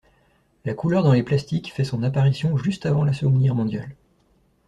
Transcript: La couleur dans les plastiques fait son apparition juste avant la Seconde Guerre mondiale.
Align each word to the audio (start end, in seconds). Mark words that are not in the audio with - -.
La 0.65 0.73
couleur 0.73 1.03
dans 1.03 1.11
les 1.13 1.21
plastiques 1.21 1.71
fait 1.71 1.83
son 1.83 2.01
apparition 2.01 2.57
juste 2.57 2.87
avant 2.87 3.05
la 3.05 3.13
Seconde 3.13 3.39
Guerre 3.39 3.53
mondiale. 3.53 3.95